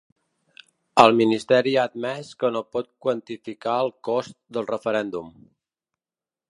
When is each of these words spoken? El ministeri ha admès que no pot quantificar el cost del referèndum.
El 1.03 1.11
ministeri 1.19 1.73
ha 1.75 1.83
admès 1.89 2.31
que 2.43 2.51
no 2.57 2.63
pot 2.77 2.89
quantificar 3.07 3.77
el 3.85 3.95
cost 4.09 4.37
del 4.59 4.69
referèndum. 4.75 5.31